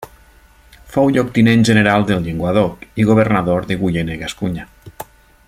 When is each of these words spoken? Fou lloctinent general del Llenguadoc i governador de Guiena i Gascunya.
Fou 0.93 1.11
lloctinent 1.17 1.65
general 1.69 2.07
del 2.11 2.23
Llenguadoc 2.29 2.89
i 3.03 3.07
governador 3.11 3.69
de 3.73 3.79
Guiena 3.83 4.17
i 4.17 4.19
Gascunya. 4.25 4.67